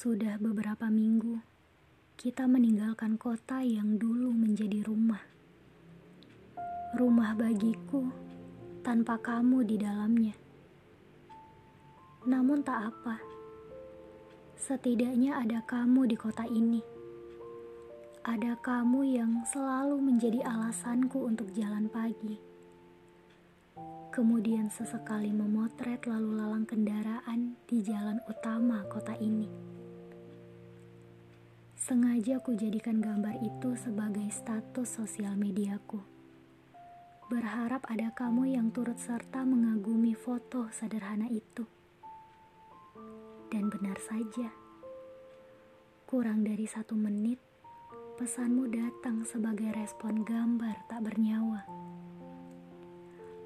[0.00, 1.44] Sudah beberapa minggu,
[2.16, 5.20] kita meninggalkan kota yang dulu menjadi rumah.
[6.96, 8.08] Rumah bagiku
[8.80, 10.32] tanpa kamu di dalamnya.
[12.24, 13.20] Namun tak apa,
[14.56, 16.80] setidaknya ada kamu di kota ini.
[18.24, 22.40] Ada kamu yang selalu menjadi alasanku untuk jalan pagi.
[24.16, 29.79] Kemudian sesekali memotret lalu lalang kendaraan di jalan utama kota ini.
[31.80, 35.96] Sengaja ku jadikan gambar itu sebagai status sosial mediaku.
[37.32, 41.64] Berharap ada kamu yang turut serta mengagumi foto sederhana itu.
[43.48, 44.52] Dan benar saja,
[46.04, 47.40] kurang dari satu menit,
[48.20, 51.64] pesanmu datang sebagai respon gambar tak bernyawa.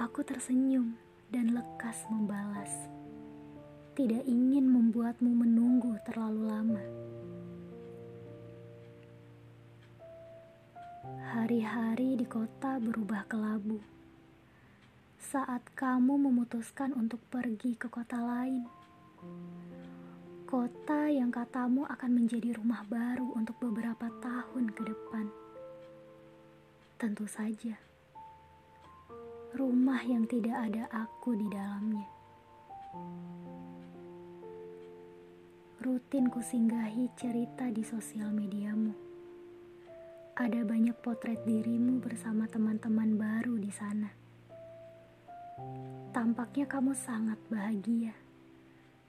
[0.00, 0.96] Aku tersenyum
[1.28, 2.88] dan lekas membalas.
[3.92, 6.84] Tidak ingin membuatmu menunggu terlalu lama.
[11.32, 13.80] Hari-hari di kota berubah kelabu.
[15.16, 18.68] Saat kamu memutuskan untuk pergi ke kota lain,
[20.44, 25.32] kota yang katamu akan menjadi rumah baru untuk beberapa tahun ke depan.
[27.00, 27.80] Tentu saja,
[29.56, 32.08] rumah yang tidak ada aku di dalamnya.
[35.80, 39.11] Rutin kusinggahi cerita di sosial mediamu
[40.42, 44.10] ada banyak potret dirimu bersama teman-teman baru di sana.
[46.10, 48.10] Tampaknya kamu sangat bahagia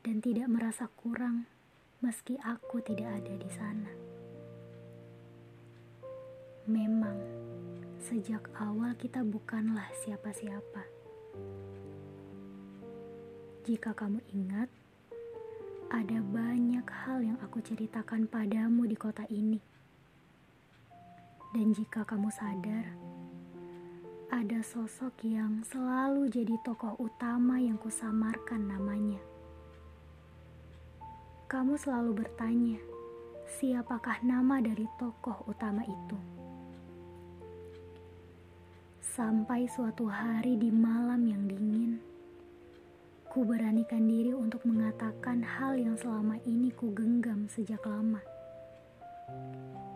[0.06, 1.50] dan tidak merasa kurang
[2.06, 3.90] meski aku tidak ada di sana.
[6.70, 7.18] Memang,
[7.98, 10.86] sejak awal kita bukanlah siapa-siapa.
[13.66, 14.70] Jika kamu ingat,
[15.90, 19.74] ada banyak hal yang aku ceritakan padamu di kota ini
[21.54, 22.90] dan jika kamu sadar,
[24.34, 29.22] ada sosok yang selalu jadi tokoh utama yang kusamarkan namanya.
[31.46, 32.82] Kamu selalu bertanya,
[33.46, 36.18] siapakah nama dari tokoh utama itu?
[39.14, 42.02] Sampai suatu hari di malam yang dingin,
[43.30, 48.26] ku beranikan diri untuk mengatakan hal yang selama ini ku genggam sejak lama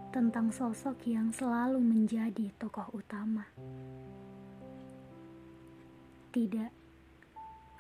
[0.08, 3.44] tentang sosok yang selalu menjadi tokoh utama.
[6.32, 6.72] Tidak,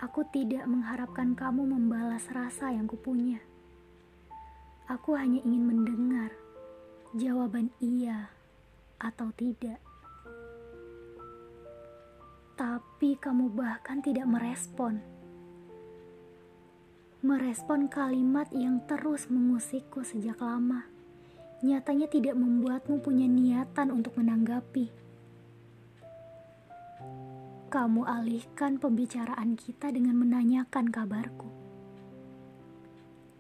[0.03, 3.39] aku tidak mengharapkan kamu membalas rasa yang kupunya.
[4.87, 6.31] Aku hanya ingin mendengar
[7.15, 8.31] jawaban iya
[8.99, 9.79] atau tidak.
[12.57, 14.99] Tapi kamu bahkan tidak merespon.
[17.21, 20.96] Merespon kalimat yang terus mengusikku sejak lama
[21.67, 24.87] nyatanya tidak membuatmu punya niatan untuk menanggapi.
[27.67, 31.51] Kamu alihkan pembicaraan kita dengan menanyakan kabarku.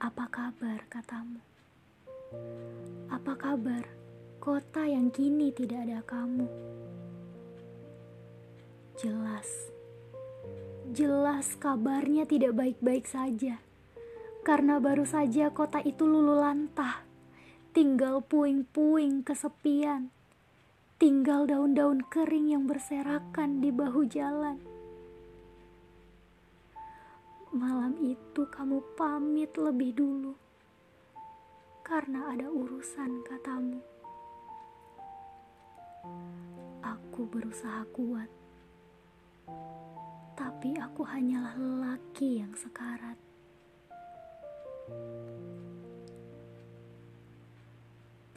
[0.03, 1.39] Apa kabar, katamu?
[3.07, 3.87] Apa kabar
[4.43, 6.43] kota yang kini tidak ada kamu?
[8.99, 9.47] Jelas,
[10.91, 13.63] jelas kabarnya tidak baik-baik saja,
[14.43, 17.06] karena baru saja kota itu lulu lantah
[17.77, 20.09] tinggal puing-puing kesepian,
[20.97, 24.57] tinggal daun-daun kering yang berserakan di bahu jalan.
[27.53, 30.33] Malam itu kamu pamit lebih dulu
[31.85, 33.77] karena ada urusan katamu.
[36.81, 38.29] Aku berusaha kuat,
[40.33, 43.21] tapi aku hanyalah lelaki yang sekarat.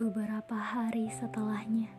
[0.01, 1.93] Beberapa hari setelahnya,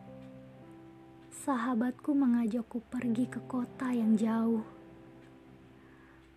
[1.30, 4.66] sahabatku mengajakku pergi ke kota yang jauh,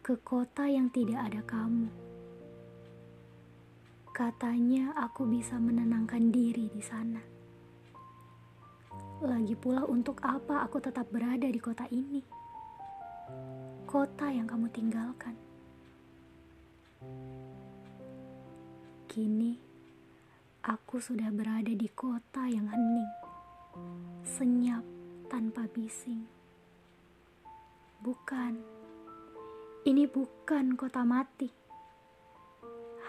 [0.06, 1.90] ke kota yang tidak ada kamu.
[4.14, 7.18] Katanya, aku bisa menenangkan diri di sana.
[9.26, 12.22] Lagi pula, untuk apa aku tetap berada di kota ini?
[13.90, 15.34] Kota yang kamu tinggalkan.
[19.10, 19.65] Kini,
[20.66, 23.12] Aku sudah berada di kota yang hening,
[24.26, 24.82] senyap
[25.30, 26.26] tanpa bising.
[28.02, 28.58] Bukan,
[29.86, 31.54] ini bukan kota mati,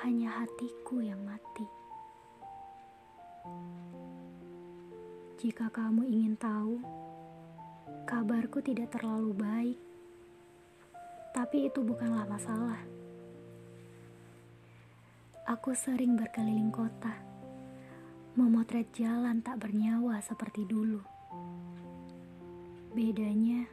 [0.04, 1.64] hanya hatiku yang mati.
[5.40, 6.76] Jika kamu ingin tahu,
[8.04, 9.80] kabarku tidak terlalu baik,
[11.32, 12.84] tapi itu bukanlah masalah.
[15.46, 17.14] aku sering berkeliling kota,
[18.36, 21.00] memotret jalan tak bernyawa seperti dulu.
[22.92, 23.64] Bedanya,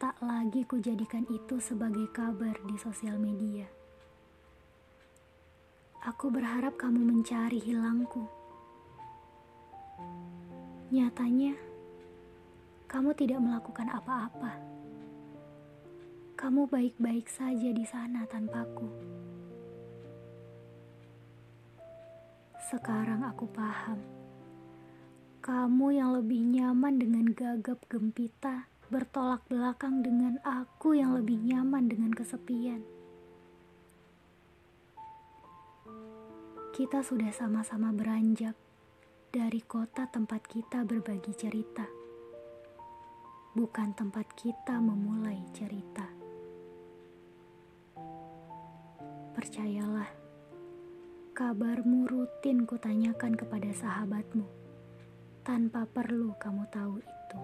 [0.00, 3.68] tak lagi kujadikan itu sebagai kabar di sosial media.
[6.08, 8.24] Aku berharap kamu mencari hilangku.
[10.88, 11.52] Nyatanya,
[12.88, 14.56] kamu tidak melakukan apa-apa.
[16.40, 18.88] Kamu baik-baik saja di sana tanpaku.
[22.70, 23.98] Sekarang aku paham.
[25.42, 32.14] Kamu yang lebih nyaman dengan gagap gempita bertolak belakang dengan aku yang lebih nyaman dengan
[32.14, 32.86] kesepian.
[36.70, 38.54] Kita sudah sama-sama beranjak
[39.34, 41.90] dari kota tempat kita berbagi cerita,
[43.58, 46.06] bukan tempat kita memulai cerita.
[49.34, 50.29] Percayalah
[51.40, 54.44] Kabarmu rutin kutanyakan kepada sahabatmu,
[55.40, 57.40] tanpa perlu kamu tahu itu.